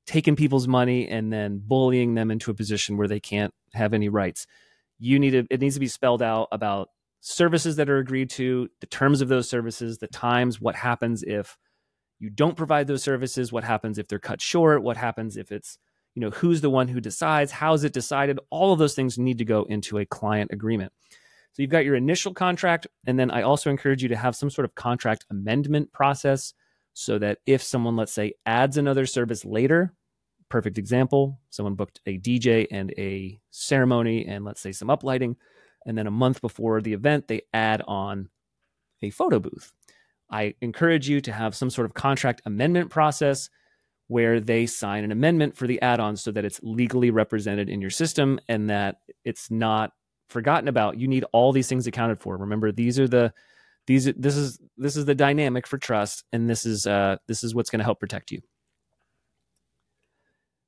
taking 0.09 0.35
people's 0.35 0.67
money 0.67 1.07
and 1.07 1.31
then 1.31 1.61
bullying 1.63 2.15
them 2.15 2.31
into 2.31 2.49
a 2.49 2.53
position 2.55 2.97
where 2.97 3.07
they 3.07 3.19
can't 3.19 3.53
have 3.73 3.93
any 3.93 4.09
rights. 4.09 4.47
You 4.97 5.19
need 5.19 5.31
to, 5.31 5.45
it 5.51 5.61
needs 5.61 5.75
to 5.75 5.79
be 5.79 5.87
spelled 5.87 6.23
out 6.23 6.47
about 6.51 6.89
services 7.19 7.75
that 7.75 7.91
are 7.91 7.99
agreed 7.99 8.31
to, 8.31 8.69
the 8.81 8.87
terms 8.87 9.21
of 9.21 9.27
those 9.27 9.47
services, 9.47 9.99
the 9.99 10.07
times, 10.07 10.59
what 10.59 10.75
happens 10.75 11.21
if 11.21 11.59
you 12.19 12.29
don't 12.29 12.57
provide 12.57 12.87
those 12.87 13.03
services, 13.03 13.51
what 13.51 13.63
happens 13.63 13.97
if 13.97 14.07
they're 14.07 14.19
cut 14.19 14.41
short, 14.41 14.83
what 14.83 14.97
happens 14.97 15.37
if 15.37 15.51
it's, 15.51 15.77
you 16.15 16.21
know, 16.21 16.29
who's 16.31 16.61
the 16.61 16.69
one 16.69 16.87
who 16.87 16.99
decides, 16.99 17.51
how 17.51 17.73
is 17.73 17.83
it 17.83 17.93
decided? 17.93 18.39
All 18.49 18.73
of 18.73 18.79
those 18.79 18.95
things 18.95 19.17
need 19.17 19.37
to 19.37 19.45
go 19.45 19.63
into 19.63 19.99
a 19.99 20.05
client 20.05 20.51
agreement. 20.51 20.91
So 21.53 21.61
you've 21.61 21.71
got 21.71 21.85
your 21.85 21.95
initial 21.95 22.33
contract, 22.33 22.87
and 23.07 23.17
then 23.17 23.31
I 23.31 23.41
also 23.41 23.69
encourage 23.69 24.03
you 24.03 24.09
to 24.09 24.15
have 24.15 24.35
some 24.35 24.49
sort 24.49 24.65
of 24.65 24.75
contract 24.75 25.25
amendment 25.29 25.91
process 25.91 26.53
so 26.93 27.17
that 27.19 27.39
if 27.45 27.63
someone, 27.63 27.95
let's 27.95 28.13
say, 28.13 28.33
adds 28.45 28.77
another 28.77 29.05
service 29.05 29.45
later, 29.45 29.93
perfect 30.49 30.79
example 30.79 31.39
someone 31.51 31.75
booked 31.75 32.01
a 32.07 32.17
DJ 32.17 32.67
and 32.71 32.91
a 32.97 33.39
ceremony 33.51 34.25
and 34.25 34.43
let's 34.43 34.59
say 34.59 34.71
some 34.71 34.87
uplighting. 34.89 35.35
And 35.85 35.97
then 35.97 36.07
a 36.07 36.11
month 36.11 36.41
before 36.41 36.81
the 36.81 36.93
event, 36.93 37.27
they 37.27 37.43
add 37.53 37.81
on 37.87 38.29
a 39.01 39.09
photo 39.11 39.39
booth. 39.39 39.71
I 40.29 40.55
encourage 40.61 41.09
you 41.09 41.21
to 41.21 41.31
have 41.31 41.55
some 41.55 41.69
sort 41.69 41.85
of 41.85 41.93
contract 41.93 42.41
amendment 42.45 42.89
process 42.89 43.49
where 44.07 44.39
they 44.39 44.65
sign 44.65 45.03
an 45.03 45.11
amendment 45.11 45.55
for 45.55 45.67
the 45.67 45.81
add 45.81 45.99
on 45.99 46.15
so 46.15 46.31
that 46.31 46.45
it's 46.45 46.59
legally 46.63 47.11
represented 47.11 47.69
in 47.69 47.79
your 47.81 47.91
system 47.91 48.39
and 48.47 48.69
that 48.69 48.97
it's 49.23 49.51
not 49.51 49.91
forgotten 50.29 50.67
about. 50.67 50.97
You 50.99 51.07
need 51.07 51.25
all 51.31 51.51
these 51.51 51.67
things 51.67 51.87
accounted 51.87 52.19
for. 52.19 52.37
Remember, 52.37 52.71
these 52.71 52.99
are 52.99 53.07
the 53.07 53.33
these 53.87 54.05
this 54.05 54.35
is 54.35 54.59
this 54.77 54.95
is 54.95 55.05
the 55.05 55.15
dynamic 55.15 55.65
for 55.65 55.79
trust 55.79 56.23
and 56.31 56.47
this 56.47 56.63
is 56.63 56.85
uh 56.85 57.17
this 57.27 57.43
is 57.43 57.55
what's 57.55 57.71
going 57.71 57.79
to 57.79 57.85
help 57.85 57.99
protect 57.99 58.31
you. 58.31 58.41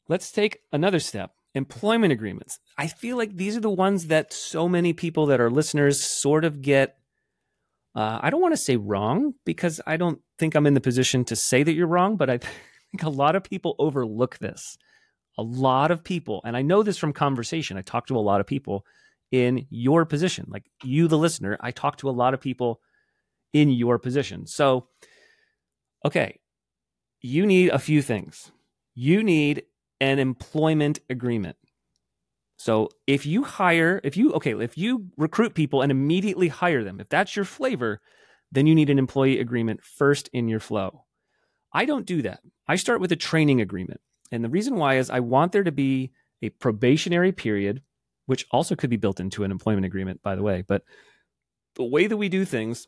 Let's 0.08 0.32
take 0.32 0.60
another 0.72 1.00
step 1.00 1.32
employment 1.54 2.14
agreements. 2.14 2.60
I 2.78 2.88
feel 2.88 3.18
like 3.18 3.36
these 3.36 3.58
are 3.58 3.62
the 3.62 3.70
ones 3.70 4.08
that 4.08 4.34
so 4.34 4.68
many 4.68 4.94
people 4.94 5.28
that 5.28 5.42
are 5.42 5.50
listeners 5.50 6.02
sort 6.02 6.46
of 6.46 6.62
get. 6.62 6.98
Uh, 7.96 8.20
I 8.22 8.30
don't 8.30 8.42
want 8.42 8.54
to 8.54 8.62
say 8.62 8.78
wrong 8.78 9.34
because 9.46 9.82
I 9.86 9.98
don't 9.98 10.22
think 10.40 10.56
I'm 10.56 10.68
in 10.68 10.74
the 10.74 10.82
position 10.82 11.26
to 11.26 11.36
say 11.36 11.64
that 11.64 11.74
you're 11.74 11.88
wrong, 11.88 12.16
but 12.16 12.30
I 12.30 12.38
think 12.92 13.04
a 13.04 13.10
lot 13.10 13.36
of 13.36 13.44
people 13.44 13.76
overlook 13.80 14.38
this. 14.40 14.78
A 15.38 15.44
lot 15.44 15.92
of 15.92 16.04
people, 16.04 16.42
and 16.46 16.56
I 16.56 16.62
know 16.62 16.84
this 16.84 16.98
from 16.98 17.14
conversation, 17.14 17.78
I 17.78 17.82
talk 17.82 18.08
to 18.08 18.18
a 18.18 18.20
lot 18.20 18.42
of 18.42 18.48
people 18.48 18.86
in 19.32 19.66
your 19.70 20.06
position, 20.06 20.46
like 20.50 20.66
you, 20.84 21.08
the 21.08 21.18
listener. 21.18 21.58
I 21.62 21.72
talk 21.72 21.98
to 21.98 22.10
a 22.10 22.12
lot 22.12 22.34
of 22.34 22.42
people 22.42 22.82
in 23.54 23.70
your 23.70 23.98
position. 23.98 24.46
So, 24.46 24.88
okay, 26.06 26.40
you 27.22 27.46
need 27.46 27.70
a 27.70 27.80
few 27.80 28.02
things. 28.02 28.52
You 28.94 29.24
need 29.24 29.64
an 30.02 30.20
employment 30.20 31.00
agreement. 31.10 31.56
So 32.62 32.90
if 33.08 33.26
you 33.26 33.44
hire, 33.44 34.00
if 34.04 34.16
you, 34.16 34.34
okay, 34.34 34.54
if 34.54 34.78
you 34.78 35.08
recruit 35.18 35.56
people 35.56 35.82
and 35.82 35.92
immediately 35.92 36.48
hire 36.48 36.84
them, 36.84 37.00
if 37.00 37.10
that's 37.10 37.36
your 37.36 37.44
flavor, 37.44 38.02
then 38.52 38.68
you 38.68 38.76
need 38.76 38.92
an 38.92 39.00
employee 39.00 39.40
agreement 39.40 39.84
first 39.84 40.30
in 40.32 40.48
your 40.48 40.60
flow. 40.60 41.06
I 41.74 41.86
don't 41.86 42.06
do 42.06 42.22
that. 42.22 42.42
I 42.68 42.76
start 42.76 43.02
with 43.02 43.12
a 43.12 43.16
training 43.16 43.62
agreement. 43.62 44.00
And 44.32 44.44
the 44.44 44.50
reason 44.50 44.76
why 44.76 44.98
is 44.98 45.10
I 45.10 45.22
want 45.22 45.54
there 45.54 45.64
to 45.64 45.72
be 45.72 46.12
a 46.44 46.50
probationary 46.50 47.32
period, 47.32 47.82
which 48.28 48.46
also 48.52 48.76
could 48.76 48.92
be 48.92 48.96
built 48.96 49.20
into 49.20 49.44
an 49.44 49.50
employment 49.50 49.88
agreement, 49.88 50.22
by 50.22 50.36
the 50.36 50.44
way. 50.44 50.62
But 50.62 50.84
the 51.74 51.84
way 51.84 52.06
that 52.06 52.18
we 52.18 52.30
do 52.30 52.46
things, 52.46 52.88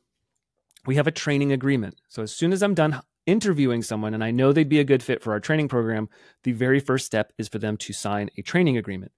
we 0.86 0.98
have 0.98 1.08
a 1.08 1.12
training 1.12 1.52
agreement. 1.52 2.00
So 2.10 2.22
as 2.22 2.32
soon 2.32 2.54
as 2.54 2.62
I'm 2.62 2.76
done 2.76 3.02
interviewing 3.26 3.82
someone 3.82 4.14
and 4.14 4.24
I 4.24 4.30
know 4.30 4.54
they'd 4.54 4.70
be 4.70 4.82
a 4.82 4.84
good 4.84 5.02
fit 5.02 5.24
for 5.24 5.34
our 5.34 5.40
training 5.40 5.68
program, 5.68 6.10
the 6.44 6.52
very 6.52 6.80
first 6.80 7.08
step 7.08 7.34
is 7.40 7.50
for 7.50 7.58
them 7.58 7.76
to 7.78 7.92
sign 7.92 8.30
a 8.38 8.44
training 8.44 8.78
agreement. 8.78 9.12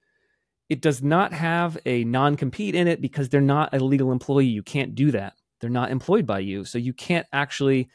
It 0.70 0.82
does 0.82 1.04
not 1.04 1.32
have 1.34 1.78
a 1.86 2.04
non 2.04 2.38
compete 2.38 2.76
in 2.76 2.88
it 2.88 3.02
because 3.02 3.30
they're 3.30 3.42
not 3.42 3.74
a 3.74 3.80
legal 3.80 4.12
employee. 4.12 4.48
You 4.48 4.64
can't 4.64 4.96
do 4.96 5.12
that. 5.12 5.34
They're 5.62 5.70
not 5.70 5.92
employed 5.92 6.26
by 6.26 6.40
you. 6.40 6.66
So 6.66 6.78
you 6.78 6.94
can't 6.94 7.28
actually 7.32 7.90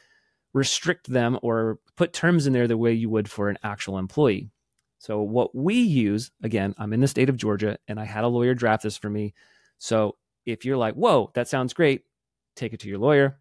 restrict 0.53 1.09
them 1.09 1.39
or 1.41 1.79
put 1.95 2.13
terms 2.13 2.47
in 2.47 2.53
there 2.53 2.67
the 2.67 2.77
way 2.77 2.93
you 2.93 3.09
would 3.09 3.29
for 3.29 3.49
an 3.49 3.57
actual 3.63 3.97
employee. 3.97 4.51
So 4.99 5.21
what 5.21 5.55
we 5.55 5.75
use, 5.75 6.31
again, 6.43 6.75
I'm 6.77 6.93
in 6.93 6.99
the 6.99 7.07
state 7.07 7.29
of 7.29 7.37
Georgia 7.37 7.77
and 7.87 7.99
I 7.99 8.05
had 8.05 8.23
a 8.23 8.27
lawyer 8.27 8.53
draft 8.53 8.83
this 8.83 8.97
for 8.97 9.09
me. 9.09 9.33
So 9.77 10.15
if 10.45 10.63
you're 10.65 10.77
like, 10.77 10.93
whoa, 10.95 11.31
that 11.33 11.47
sounds 11.47 11.73
great, 11.73 12.03
take 12.55 12.73
it 12.73 12.81
to 12.81 12.87
your 12.89 12.99
lawyer 12.99 13.39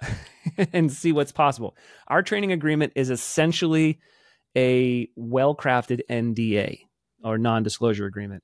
and 0.72 0.92
see 0.92 1.12
what's 1.12 1.32
possible. 1.32 1.76
Our 2.06 2.22
training 2.22 2.52
agreement 2.52 2.92
is 2.94 3.10
essentially 3.10 3.98
a 4.56 5.08
well 5.16 5.54
crafted 5.54 6.00
NDA 6.08 6.80
or 7.24 7.38
non 7.38 7.62
disclosure 7.62 8.06
agreement. 8.06 8.42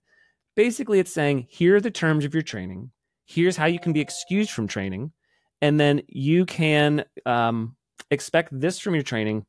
Basically, 0.56 0.98
it's 0.98 1.12
saying 1.12 1.46
here 1.48 1.76
are 1.76 1.80
the 1.80 1.90
terms 1.90 2.24
of 2.24 2.34
your 2.34 2.42
training, 2.42 2.90
here's 3.26 3.56
how 3.56 3.66
you 3.66 3.78
can 3.78 3.92
be 3.92 4.00
excused 4.00 4.50
from 4.50 4.66
training, 4.66 5.12
and 5.60 5.78
then 5.78 6.02
you 6.08 6.46
can 6.46 7.04
um, 7.24 7.76
expect 8.10 8.58
this 8.58 8.78
from 8.78 8.94
your 8.94 9.02
training. 9.02 9.44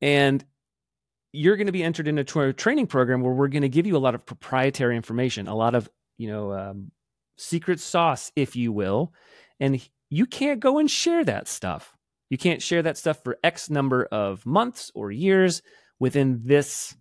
And 0.00 0.44
you're 1.32 1.56
going 1.56 1.66
to 1.66 1.72
be 1.72 1.82
entered 1.82 2.08
into 2.08 2.40
a 2.40 2.52
training 2.52 2.86
program 2.86 3.22
where 3.22 3.32
we're 3.32 3.48
going 3.48 3.62
to 3.62 3.68
give 3.68 3.86
you 3.86 3.96
a 3.96 3.98
lot 3.98 4.14
of 4.14 4.26
proprietary 4.26 4.96
information, 4.96 5.48
a 5.48 5.54
lot 5.54 5.74
of, 5.74 5.88
you 6.18 6.28
know, 6.28 6.52
um, 6.52 6.90
secret 7.36 7.80
sauce, 7.80 8.30
if 8.36 8.54
you 8.54 8.72
will. 8.72 9.12
And 9.58 9.80
you 10.10 10.26
can't 10.26 10.60
go 10.60 10.78
and 10.78 10.90
share 10.90 11.24
that 11.24 11.48
stuff. 11.48 11.96
You 12.28 12.36
can't 12.36 12.60
share 12.60 12.82
that 12.82 12.98
stuff 12.98 13.22
for 13.22 13.38
X 13.42 13.70
number 13.70 14.04
of 14.04 14.44
months 14.44 14.90
or 14.94 15.10
years 15.10 15.62
within 15.98 16.42
this 16.44 16.94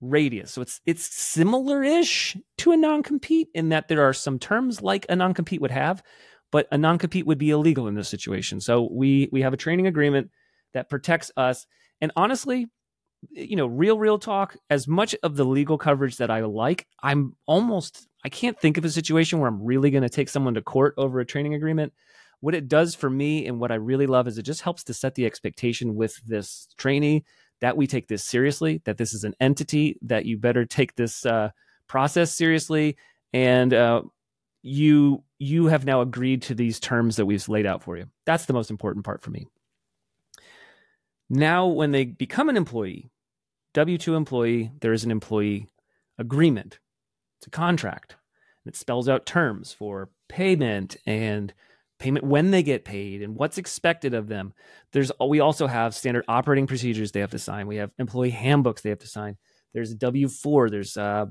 radius. 0.00 0.50
So 0.52 0.62
it's 0.62 0.80
it's 0.86 1.14
similar-ish 1.14 2.36
to 2.58 2.72
a 2.72 2.76
non-compete 2.76 3.48
in 3.54 3.70
that 3.70 3.88
there 3.88 4.02
are 4.02 4.12
some 4.12 4.38
terms 4.38 4.82
like 4.82 5.06
a 5.08 5.16
non-compete 5.16 5.60
would 5.60 5.70
have, 5.70 6.02
but 6.50 6.66
a 6.72 6.78
non-compete 6.78 7.26
would 7.26 7.38
be 7.38 7.50
illegal 7.50 7.86
in 7.86 7.94
this 7.94 8.08
situation. 8.08 8.60
So 8.60 8.88
we 8.90 9.28
we 9.32 9.42
have 9.42 9.52
a 9.52 9.58
training 9.58 9.86
agreement 9.86 10.30
that 10.74 10.88
protects 10.88 11.30
us. 11.36 11.66
And 12.00 12.12
honestly, 12.16 12.68
you 13.30 13.56
know, 13.56 13.66
real 13.66 13.98
real 13.98 14.18
talk, 14.18 14.56
as 14.70 14.88
much 14.88 15.14
of 15.22 15.36
the 15.36 15.44
legal 15.44 15.78
coverage 15.78 16.16
that 16.16 16.30
I 16.30 16.40
like, 16.40 16.86
I'm 17.02 17.36
almost 17.46 18.08
I 18.24 18.28
can't 18.28 18.58
think 18.58 18.78
of 18.78 18.84
a 18.84 18.90
situation 18.90 19.38
where 19.38 19.48
I'm 19.48 19.62
really 19.62 19.90
going 19.90 20.02
to 20.02 20.08
take 20.08 20.28
someone 20.28 20.54
to 20.54 20.62
court 20.62 20.94
over 20.96 21.20
a 21.20 21.26
training 21.26 21.54
agreement. 21.54 21.92
What 22.40 22.54
it 22.54 22.68
does 22.68 22.94
for 22.94 23.10
me 23.10 23.46
and 23.46 23.60
what 23.60 23.70
I 23.70 23.74
really 23.74 24.06
love 24.06 24.26
is 24.26 24.38
it 24.38 24.44
just 24.44 24.62
helps 24.62 24.82
to 24.84 24.94
set 24.94 25.14
the 25.14 25.26
expectation 25.26 25.94
with 25.94 26.16
this 26.26 26.68
trainee 26.78 27.24
that 27.60 27.76
we 27.76 27.86
take 27.86 28.08
this 28.08 28.24
seriously, 28.24 28.80
that 28.84 28.98
this 28.98 29.12
is 29.12 29.24
an 29.24 29.34
entity, 29.40 29.98
that 30.02 30.24
you 30.24 30.38
better 30.38 30.64
take 30.64 30.96
this 30.96 31.24
uh, 31.26 31.50
process 31.86 32.32
seriously, 32.32 32.96
and 33.32 33.72
uh, 33.72 34.02
you 34.62 35.22
you 35.38 35.66
have 35.66 35.84
now 35.84 36.00
agreed 36.00 36.42
to 36.42 36.54
these 36.54 36.78
terms 36.78 37.16
that 37.16 37.26
we've 37.26 37.48
laid 37.48 37.66
out 37.66 37.82
for 37.82 37.96
you. 37.96 38.06
That's 38.26 38.46
the 38.46 38.52
most 38.52 38.70
important 38.70 39.04
part 39.04 39.22
for 39.22 39.30
me. 39.30 39.46
Now, 41.30 41.66
when 41.66 41.92
they 41.92 42.04
become 42.04 42.48
an 42.48 42.56
employee, 42.56 43.10
W 43.74 43.96
2 43.96 44.16
employee, 44.16 44.72
there 44.80 44.92
is 44.92 45.04
an 45.04 45.10
employee 45.10 45.68
agreement. 46.18 46.80
It's 47.38 47.46
a 47.46 47.50
contract. 47.50 48.16
It 48.66 48.76
spells 48.76 49.08
out 49.08 49.26
terms 49.26 49.72
for 49.72 50.10
payment 50.28 50.96
and 51.06 51.54
payment 52.00 52.24
when 52.24 52.50
they 52.50 52.64
get 52.64 52.84
paid 52.84 53.22
and 53.22 53.36
what's 53.36 53.58
expected 53.58 54.14
of 54.14 54.26
them. 54.26 54.52
There's 54.90 55.12
we 55.24 55.38
also 55.38 55.68
have 55.68 55.94
standard 55.94 56.24
operating 56.26 56.66
procedures 56.66 57.12
they 57.12 57.20
have 57.20 57.30
to 57.30 57.38
sign. 57.38 57.68
We 57.68 57.76
have 57.76 57.92
employee 57.98 58.30
handbooks 58.30 58.82
they 58.82 58.88
have 58.88 58.98
to 59.00 59.06
sign. 59.06 59.36
There's 59.72 59.94
W 59.94 60.26
four. 60.28 60.68
There's 60.68 60.96
uh, 60.96 61.26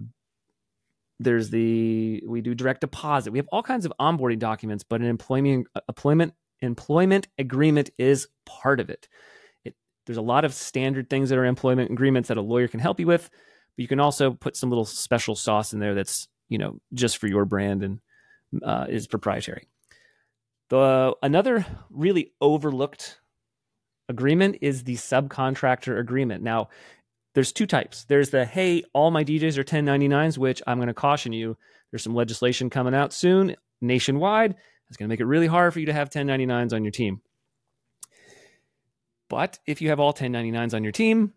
there's 1.19 1.49
the 1.49 2.23
we 2.25 2.39
do 2.39 2.55
direct 2.55 2.81
deposit. 2.81 3.31
We 3.31 3.39
have 3.39 3.49
all 3.51 3.63
kinds 3.63 3.85
of 3.85 3.91
onboarding 3.99 4.39
documents, 4.39 4.83
but 4.83 5.01
an 5.01 5.07
employment 5.07 5.67
employment 5.89 6.33
employment 6.61 7.27
agreement 7.37 7.89
is 7.97 8.27
part 8.45 8.79
of 8.79 8.89
it. 8.89 9.09
it. 9.65 9.75
There's 10.05 10.17
a 10.17 10.21
lot 10.21 10.45
of 10.45 10.53
standard 10.53 11.09
things 11.09 11.29
that 11.29 11.37
are 11.37 11.45
employment 11.45 11.91
agreements 11.91 12.29
that 12.29 12.37
a 12.37 12.41
lawyer 12.41 12.67
can 12.67 12.79
help 12.79 12.99
you 12.99 13.07
with, 13.07 13.29
but 13.75 13.81
you 13.81 13.87
can 13.87 13.99
also 13.99 14.31
put 14.31 14.55
some 14.55 14.69
little 14.69 14.85
special 14.85 15.35
sauce 15.35 15.73
in 15.73 15.79
there 15.79 15.95
that's 15.95 16.27
you 16.47 16.57
know 16.57 16.79
just 16.93 17.17
for 17.17 17.27
your 17.27 17.45
brand 17.45 17.83
and 17.83 17.99
uh, 18.63 18.85
is 18.87 19.07
proprietary. 19.07 19.67
The 20.69 21.15
another 21.23 21.65
really 21.89 22.31
overlooked 22.41 23.19
agreement 24.07 24.57
is 24.61 24.83
the 24.83 24.95
subcontractor 24.95 25.99
agreement. 25.99 26.43
Now, 26.43 26.69
there's 27.35 27.51
two 27.51 27.67
types. 27.67 28.05
There's 28.05 28.29
the 28.29 28.45
hey, 28.45 28.83
all 28.93 29.11
my 29.11 29.23
DJs 29.23 29.57
are 29.57 29.63
1099s, 29.63 30.37
which 30.37 30.61
I'm 30.67 30.77
going 30.77 30.87
to 30.87 30.93
caution 30.93 31.33
you. 31.33 31.57
There's 31.91 32.03
some 32.03 32.15
legislation 32.15 32.69
coming 32.69 32.93
out 32.93 33.13
soon 33.13 33.55
nationwide. 33.81 34.55
It's 34.89 34.97
going 34.97 35.07
to 35.07 35.13
make 35.13 35.19
it 35.19 35.25
really 35.25 35.47
hard 35.47 35.73
for 35.73 35.79
you 35.79 35.85
to 35.87 35.93
have 35.93 36.09
1099s 36.09 36.73
on 36.73 36.83
your 36.83 36.91
team. 36.91 37.21
But 39.29 39.59
if 39.65 39.81
you 39.81 39.89
have 39.89 39.99
all 39.99 40.13
1099s 40.13 40.73
on 40.73 40.83
your 40.83 40.91
team, 40.91 41.33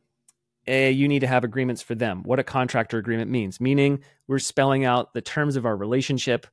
eh, 0.67 0.89
you 0.89 1.09
need 1.09 1.21
to 1.21 1.27
have 1.27 1.45
agreements 1.45 1.83
for 1.83 1.95
them. 1.95 2.23
What 2.23 2.39
a 2.39 2.45
contractor 2.45 2.97
agreement 2.97 3.31
means, 3.31 3.61
meaning 3.61 4.03
we're 4.27 4.39
spelling 4.39 4.87
out 4.87 5.13
the 5.13 5.21
terms 5.21 5.57
of 5.57 5.67
our 5.67 5.77
relationship, 5.77 6.47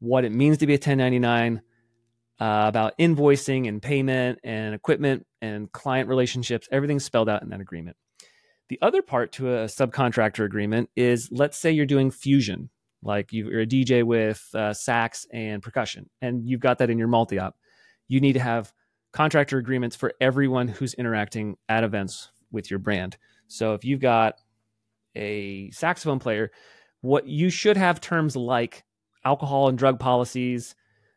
what 0.00 0.24
it 0.24 0.32
means 0.32 0.58
to 0.58 0.66
be 0.66 0.74
a 0.74 0.76
1099, 0.76 1.62
uh, 2.40 2.64
about 2.66 2.98
invoicing 2.98 3.68
and 3.68 3.80
payment 3.80 4.38
and 4.42 4.74
equipment 4.74 5.26
and 5.40 5.70
client 5.72 6.08
relationships. 6.08 6.68
Everything's 6.72 7.04
spelled 7.04 7.28
out 7.28 7.42
in 7.42 7.50
that 7.50 7.60
agreement. 7.60 7.96
The 8.68 8.78
other 8.82 9.02
part 9.02 9.32
to 9.32 9.48
a 9.48 9.64
subcontractor 9.66 10.44
agreement 10.44 10.90
is 10.96 11.28
let's 11.30 11.58
say 11.58 11.70
you're 11.70 11.86
doing 11.86 12.10
fusion, 12.10 12.70
like 13.02 13.32
you're 13.32 13.60
a 13.60 13.66
DJ 13.66 14.02
with 14.02 14.48
uh, 14.54 14.72
sax 14.72 15.26
and 15.32 15.62
percussion, 15.62 16.08
and 16.22 16.48
you've 16.48 16.60
got 16.60 16.78
that 16.78 16.90
in 16.90 16.98
your 16.98 17.08
multi 17.08 17.38
op. 17.38 17.56
You 18.08 18.20
need 18.20 18.32
to 18.34 18.40
have 18.40 18.72
contractor 19.12 19.58
agreements 19.58 19.94
for 19.94 20.12
everyone 20.20 20.66
who's 20.66 20.94
interacting 20.94 21.56
at 21.68 21.84
events 21.84 22.30
with 22.50 22.70
your 22.70 22.78
brand. 22.78 23.16
So 23.46 23.74
if 23.74 23.84
you've 23.84 24.00
got 24.00 24.40
a 25.14 25.70
saxophone 25.70 26.18
player, 26.18 26.50
what 27.02 27.28
you 27.28 27.50
should 27.50 27.76
have 27.76 28.00
terms 28.00 28.34
like 28.34 28.84
alcohol 29.24 29.68
and 29.68 29.78
drug 29.78 30.00
policies, 30.00 30.74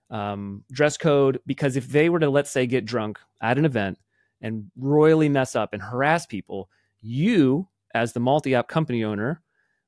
um, 0.10 0.64
dress 0.72 0.98
code, 0.98 1.40
because 1.46 1.76
if 1.76 1.88
they 1.88 2.10
were 2.10 2.20
to, 2.20 2.30
let's 2.30 2.52
say, 2.52 2.66
get 2.66 2.86
drunk 2.86 3.20
at 3.42 3.58
an 3.58 3.66
event 3.66 3.98
and 4.42 4.72
royally 4.78 5.30
mess 5.30 5.56
up 5.56 5.74
and 5.74 5.82
harass 5.82 6.26
people, 6.26 6.70
you, 7.02 7.68
as 7.94 8.14
the 8.14 8.20
multi 8.20 8.56
op 8.56 8.68
company 8.68 9.04
owner 9.04 9.42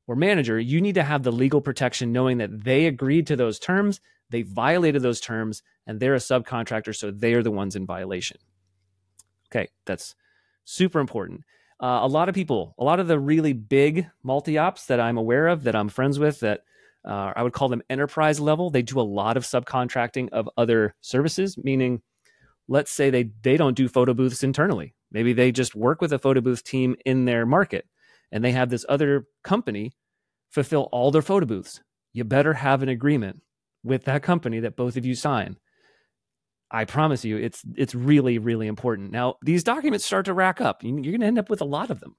or 0.08 0.16
manager, 0.16 0.60
you 0.60 0.82
need 0.82 0.96
to 0.96 1.04
have 1.04 1.24
the 1.24 1.32
legal 1.32 1.62
protection 1.62 2.12
knowing 2.12 2.38
that 2.40 2.64
they 2.64 2.86
agreed 2.86 3.28
to 3.28 3.36
those 3.36 3.60
terms, 3.60 4.02
they 4.30 4.42
violated 4.42 5.02
those 5.02 5.22
terms, 5.22 5.64
and 5.88 6.00
they're 6.00 6.16
a 6.16 6.20
subcontractor, 6.20 6.96
so 6.96 7.12
they 7.12 7.34
are 7.34 7.44
the 7.44 7.52
ones 7.52 7.76
in 7.76 7.86
violation. 7.86 8.38
Okay, 9.52 9.70
that's 9.86 10.16
super 10.66 11.00
important. 11.00 11.44
Uh, 11.82 12.00
a 12.02 12.08
lot 12.08 12.30
of 12.30 12.36
people, 12.36 12.76
a 12.78 12.84
lot 12.84 13.00
of 13.00 13.08
the 13.08 13.20
really 13.20 13.54
big 13.54 14.08
multi 14.22 14.58
ops 14.58 14.86
that 14.88 15.00
I'm 15.00 15.18
aware 15.18 15.48
of, 15.48 15.64
that 15.64 15.76
I'm 15.76 15.90
friends 15.90 16.20
with, 16.20 16.42
that 16.42 16.62
uh, 17.06 17.34
I 17.36 17.44
would 17.44 17.54
call 17.54 17.70
them 17.70 17.82
enterprise 17.90 18.40
level. 18.40 18.70
They 18.70 18.82
do 18.82 19.00
a 19.00 19.02
lot 19.02 19.38
of 19.38 19.44
subcontracting 19.44 20.30
of 20.32 20.50
other 20.58 20.96
services, 21.02 21.58
meaning, 21.58 22.02
let's 22.68 22.92
say 22.92 23.10
they 23.10 23.32
they 23.42 23.58
don't 23.58 23.78
do 23.78 23.88
photo 23.88 24.14
booths 24.14 24.44
internally. 24.44 24.94
Maybe 25.12 25.34
they 25.34 25.52
just 25.52 25.76
work 25.76 26.02
with 26.02 26.14
a 26.14 26.20
photo 26.20 26.42
booth 26.42 26.64
team 26.64 26.96
in 27.06 27.26
their 27.26 27.46
market, 27.46 27.86
and 28.32 28.44
they 28.44 28.52
have 28.52 28.70
this 28.70 28.86
other 28.90 29.26
company 29.44 29.94
fulfill 30.50 30.90
all 30.92 31.12
their 31.12 31.22
photo 31.22 31.46
booths. 31.46 31.82
You 32.14 32.24
better 32.24 32.54
have 32.54 32.84
an 32.84 32.90
agreement 32.90 33.42
with 33.84 34.06
that 34.06 34.24
company 34.24 34.60
that 34.60 34.76
both 34.76 34.98
of 34.98 35.06
you 35.06 35.16
sign. 35.16 35.58
I 36.72 36.86
promise 36.86 37.24
you, 37.24 37.38
it's 37.38 37.64
it's 37.76 37.96
really 37.96 38.38
really 38.38 38.68
important. 38.68 39.12
Now 39.12 39.36
these 39.42 39.64
documents 39.64 40.06
start 40.06 40.26
to 40.26 40.34
rack 40.34 40.60
up. 40.60 40.84
You're 40.84 40.94
going 40.94 41.22
to 41.22 41.26
end 41.26 41.40
up 41.40 41.50
with 41.50 41.62
a 41.62 41.66
lot 41.66 41.90
of 41.90 42.02
them, 42.02 42.16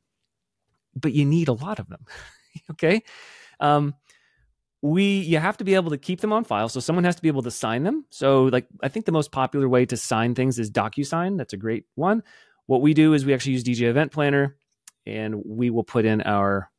but 0.96 1.12
you 1.12 1.24
need 1.26 1.48
a 1.48 1.52
lot 1.52 1.78
of 1.78 1.88
them. 1.88 2.04
okay. 2.70 3.02
Um, 3.60 3.94
we 4.82 5.20
you 5.20 5.38
have 5.38 5.56
to 5.58 5.64
be 5.64 5.74
able 5.74 5.90
to 5.90 5.98
keep 5.98 6.20
them 6.20 6.32
on 6.32 6.44
file 6.44 6.68
so 6.68 6.80
someone 6.80 7.04
has 7.04 7.16
to 7.16 7.22
be 7.22 7.28
able 7.28 7.42
to 7.42 7.50
sign 7.50 7.82
them 7.82 8.04
so 8.10 8.44
like 8.44 8.66
i 8.82 8.88
think 8.88 9.04
the 9.04 9.12
most 9.12 9.30
popular 9.30 9.68
way 9.68 9.84
to 9.84 9.96
sign 9.96 10.34
things 10.34 10.58
is 10.58 10.70
docusign 10.70 11.36
that's 11.36 11.52
a 11.52 11.58
great 11.58 11.84
one 11.96 12.22
what 12.66 12.80
we 12.80 12.94
do 12.94 13.12
is 13.12 13.26
we 13.26 13.34
actually 13.34 13.52
use 13.52 13.64
dj 13.64 13.82
event 13.82 14.10
planner 14.10 14.56
and 15.06 15.42
we 15.44 15.70
will 15.70 15.84
put 15.84 16.04
in 16.04 16.22
our 16.22 16.70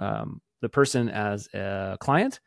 um, 0.00 0.40
the 0.62 0.68
person 0.68 1.08
as 1.08 1.48
a 1.54 1.96
client 2.00 2.40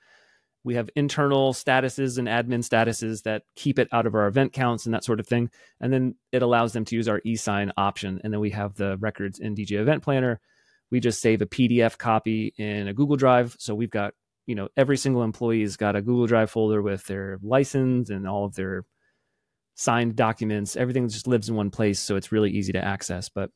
We 0.64 0.76
have 0.76 0.90
internal 0.96 1.54
statuses 1.54 2.18
and 2.18 2.28
admin 2.28 2.64
statuses 2.64 3.24
that 3.24 3.44
keep 3.56 3.78
it 3.78 3.88
out 3.92 4.08
of 4.08 4.16
our 4.16 4.28
event 4.28 4.52
counts 4.52 4.86
and 4.86 4.96
that 4.96 5.04
sort 5.04 5.20
of 5.20 5.28
thing. 5.28 5.52
And 5.80 5.94
then 5.94 6.16
it 6.32 6.42
allows 6.42 6.74
them 6.74 6.86
to 6.86 6.96
use 6.96 7.08
our 7.08 7.22
e-sign 7.24 7.72
option. 7.78 8.20
And 8.24 8.34
then 8.34 8.40
we 8.40 8.50
have 8.50 8.74
the 8.76 8.98
records 8.98 9.38
in 9.40 9.56
DJ 9.56 9.74
Event 9.74 10.02
Planner. 10.02 10.40
We 10.90 11.00
just 11.00 11.22
save 11.22 11.44
a 11.44 11.46
PDF 11.46 12.00
copy 12.00 12.54
in 12.58 12.88
a 12.88 12.94
Google 12.94 13.16
Drive. 13.16 13.56
So 13.60 13.76
we've 13.76 13.92
got, 13.92 14.16
you 14.46 14.56
know, 14.56 14.70
every 14.78 14.98
single 14.98 15.24
employee's 15.24 15.78
got 15.78 15.96
a 15.96 16.02
Google 16.02 16.28
Drive 16.28 16.52
folder 16.52 16.82
with 16.82 17.06
their 17.06 17.40
license 17.42 18.10
and 18.10 18.28
all 18.28 18.46
of 18.46 18.56
their 18.56 18.84
signed 19.76 20.16
documents. 20.16 20.76
Everything 20.76 21.08
just 21.10 21.28
lives 21.28 21.50
in 21.50 21.56
one 21.56 21.72
place. 21.72 22.00
So 22.00 22.16
it's 22.16 22.32
really 22.32 22.52
easy 22.52 22.74
to 22.74 22.84
access. 22.84 23.30
But 23.30 23.50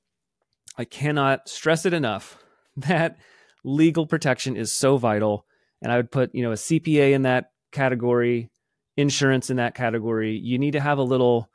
I 0.77 0.85
cannot 0.85 1.47
stress 1.47 1.85
it 1.85 1.93
enough 1.93 2.43
that 2.77 3.17
legal 3.63 4.07
protection 4.07 4.55
is 4.55 4.71
so 4.71 4.97
vital 4.97 5.45
and 5.81 5.91
I 5.91 5.97
would 5.97 6.11
put, 6.11 6.33
you 6.33 6.43
know, 6.43 6.51
a 6.51 6.55
CPA 6.55 7.13
in 7.13 7.23
that 7.23 7.51
category, 7.71 8.49
insurance 8.97 9.49
in 9.49 9.57
that 9.57 9.75
category. 9.75 10.37
You 10.37 10.57
need 10.57 10.71
to 10.71 10.79
have 10.79 10.97
a 10.97 11.03
little 11.03 11.49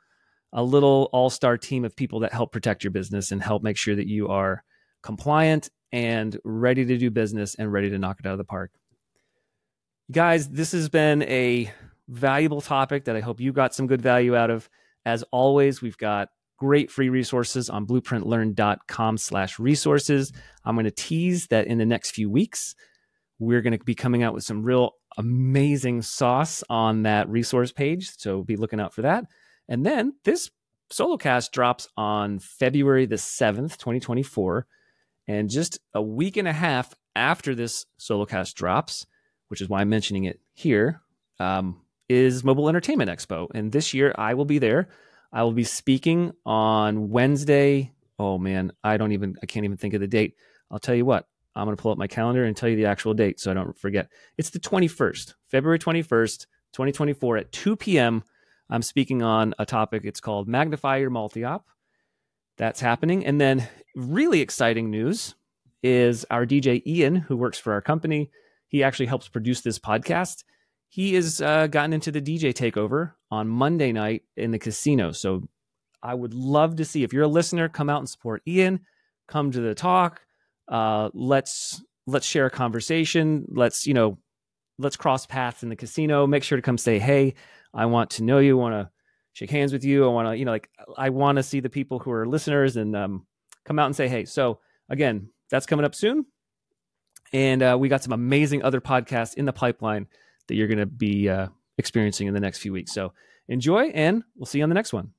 a 0.53 0.63
little 0.63 1.09
all-star 1.11 1.57
team 1.57 1.83
of 1.83 1.95
people 1.95 2.21
that 2.21 2.31
help 2.31 2.53
protect 2.53 2.81
your 2.81 2.91
business 2.91 3.31
and 3.31 3.43
help 3.43 3.61
make 3.61 3.75
sure 3.75 3.93
that 3.93 4.07
you 4.07 4.29
are 4.29 4.63
compliant 5.03 5.69
and 5.91 6.39
ready 6.45 6.85
to 6.85 6.97
do 6.97 7.11
business 7.11 7.55
and 7.55 7.73
ready 7.73 7.89
to 7.89 7.97
knock 7.97 8.17
it 8.21 8.25
out 8.25 8.31
of 8.31 8.37
the 8.37 8.45
park. 8.45 8.71
Guys, 10.11 10.49
this 10.49 10.71
has 10.71 10.87
been 10.87 11.23
a 11.23 11.71
valuable 12.07 12.61
topic 12.61 13.05
that 13.05 13.15
I 13.15 13.21
hope 13.21 13.39
you 13.39 13.51
got 13.51 13.73
some 13.73 13.87
good 13.87 14.03
value 14.03 14.35
out 14.35 14.51
of. 14.51 14.69
As 15.03 15.23
always, 15.31 15.81
we've 15.81 15.97
got 15.97 16.29
great 16.57 16.91
free 16.91 17.09
resources 17.09 17.71
on 17.71 17.87
blueprintlearn.com 17.87 19.17
slash 19.17 19.57
resources. 19.57 20.31
I'm 20.63 20.75
going 20.75 20.85
to 20.85 20.91
tease 20.91 21.47
that 21.47 21.65
in 21.65 21.79
the 21.79 21.87
next 21.87 22.11
few 22.11 22.29
weeks, 22.29 22.75
we're 23.39 23.61
going 23.61 23.77
to 23.77 23.83
be 23.83 23.95
coming 23.95 24.21
out 24.21 24.35
with 24.35 24.43
some 24.43 24.63
real 24.63 24.91
amazing 25.17 26.03
sauce 26.03 26.63
on 26.69 27.03
that 27.03 27.27
resource 27.27 27.71
page. 27.71 28.11
So 28.17 28.43
be 28.43 28.57
looking 28.57 28.79
out 28.79 28.93
for 28.93 29.01
that. 29.01 29.25
And 29.67 29.83
then 29.83 30.13
this 30.23 30.51
solo 30.91 31.17
cast 31.17 31.51
drops 31.51 31.87
on 31.97 32.37
February 32.37 33.07
the 33.07 33.15
7th, 33.15 33.77
2024. 33.77 34.67
And 35.27 35.49
just 35.49 35.79
a 35.95 36.01
week 36.01 36.37
and 36.37 36.47
a 36.47 36.53
half 36.53 36.93
after 37.15 37.55
this 37.55 37.87
solo 37.97 38.25
cast 38.25 38.55
drops, 38.55 39.07
which 39.47 39.61
is 39.61 39.69
why 39.69 39.81
I'm 39.81 39.89
mentioning 39.89 40.25
it 40.25 40.39
here, 40.53 41.01
um, 41.39 41.81
is 42.09 42.43
Mobile 42.43 42.69
Entertainment 42.69 43.09
Expo. 43.09 43.47
And 43.53 43.71
this 43.71 43.93
year 43.93 44.13
I 44.17 44.33
will 44.33 44.45
be 44.45 44.59
there. 44.59 44.89
I 45.31 45.43
will 45.43 45.51
be 45.51 45.63
speaking 45.63 46.33
on 46.45 47.09
Wednesday. 47.09 47.91
Oh 48.17 48.37
man, 48.37 48.71
I 48.83 48.97
don't 48.97 49.11
even, 49.11 49.35
I 49.41 49.45
can't 49.45 49.65
even 49.65 49.77
think 49.77 49.93
of 49.93 50.01
the 50.01 50.07
date. 50.07 50.35
I'll 50.71 50.79
tell 50.79 50.95
you 50.95 51.05
what, 51.05 51.27
I'm 51.55 51.65
going 51.65 51.75
to 51.75 51.81
pull 51.81 51.91
up 51.91 51.97
my 51.97 52.07
calendar 52.07 52.43
and 52.43 52.55
tell 52.55 52.69
you 52.69 52.75
the 52.75 52.85
actual 52.85 53.13
date 53.13 53.39
so 53.39 53.51
I 53.51 53.53
don't 53.53 53.77
forget. 53.77 54.09
It's 54.37 54.49
the 54.49 54.59
21st, 54.59 55.33
February 55.47 55.79
21st, 55.79 56.45
2024 56.73 57.37
at 57.37 57.51
2 57.51 57.75
p.m. 57.75 58.23
I'm 58.69 58.81
speaking 58.81 59.21
on 59.21 59.53
a 59.59 59.65
topic. 59.65 60.03
It's 60.05 60.19
called 60.19 60.47
Magnify 60.47 60.97
Your 60.97 61.09
Multi-Op. 61.09 61.65
That's 62.57 62.79
happening. 62.79 63.25
And 63.25 63.39
then 63.39 63.67
really 63.95 64.41
exciting 64.41 64.89
news 64.89 65.35
is 65.83 66.25
our 66.31 66.45
DJ 66.45 66.85
Ian, 66.85 67.15
who 67.15 67.37
works 67.37 67.59
for 67.59 67.73
our 67.73 67.81
company. 67.81 68.31
He 68.67 68.83
actually 68.83 69.07
helps 69.07 69.27
produce 69.27 69.61
this 69.61 69.79
podcast. 69.79 70.43
He 70.89 71.15
has 71.15 71.41
uh, 71.41 71.67
gotten 71.67 71.93
into 71.93 72.11
the 72.11 72.21
DJ 72.21 72.53
takeover 72.53 73.13
on 73.31 73.47
Monday 73.47 73.91
night 73.91 74.23
in 74.37 74.51
the 74.51 74.59
casino. 74.59 75.11
So 75.11 75.47
I 76.01 76.13
would 76.13 76.33
love 76.33 76.77
to 76.77 76.85
see 76.85 77.03
if 77.03 77.13
you're 77.13 77.23
a 77.23 77.27
listener, 77.27 77.69
come 77.69 77.89
out 77.89 77.99
and 77.99 78.09
support 78.09 78.41
Ian. 78.47 78.81
Come 79.27 79.51
to 79.51 79.59
the 79.59 79.73
talk 79.73 80.21
uh, 80.67 81.09
let's 81.13 81.83
let's 82.07 82.25
share 82.25 82.45
a 82.45 82.51
conversation. 82.51 83.45
Let's 83.49 83.85
you 83.85 83.93
know, 83.93 84.17
let's 84.77 84.97
cross 84.97 85.25
paths 85.25 85.63
in 85.63 85.69
the 85.69 85.75
casino. 85.75 86.25
Make 86.27 86.43
sure 86.43 86.57
to 86.57 86.61
come 86.61 86.77
say, 86.77 86.99
hey, 86.99 87.35
I 87.73 87.85
want 87.85 88.11
to 88.11 88.23
know 88.23 88.39
you. 88.39 88.57
Want 88.57 88.73
to 88.73 88.89
shake 89.33 89.51
hands 89.51 89.73
with 89.73 89.83
you. 89.83 90.05
I 90.05 90.09
want 90.09 90.29
to 90.29 90.37
you 90.37 90.45
know 90.45 90.51
like 90.51 90.69
I 90.97 91.09
want 91.09 91.37
to 91.37 91.43
see 91.43 91.59
the 91.59 91.69
people 91.69 91.99
who 91.99 92.11
are 92.11 92.25
listeners 92.25 92.77
and 92.77 92.95
um, 92.95 93.25
come 93.65 93.79
out 93.79 93.85
and 93.85 93.95
say, 93.95 94.07
hey. 94.07 94.25
So 94.25 94.59
again, 94.89 95.29
that's 95.49 95.65
coming 95.65 95.85
up 95.85 95.95
soon. 95.95 96.25
And 97.35 97.61
uh, 97.61 97.75
we 97.77 97.89
got 97.89 98.01
some 98.01 98.13
amazing 98.13 98.63
other 98.63 98.79
podcasts 98.79 99.33
in 99.33 99.43
the 99.43 99.51
pipeline 99.51 100.07
that 100.47 100.55
you're 100.55 100.69
going 100.69 100.77
to 100.77 100.85
be 100.85 101.27
uh, 101.27 101.49
experiencing 101.77 102.27
in 102.27 102.33
the 102.33 102.39
next 102.39 102.59
few 102.59 102.71
weeks. 102.71 102.93
So 102.93 103.11
enjoy, 103.49 103.87
and 103.87 104.23
we'll 104.37 104.45
see 104.45 104.59
you 104.59 104.63
on 104.63 104.69
the 104.69 104.75
next 104.75 104.93
one. 104.93 105.11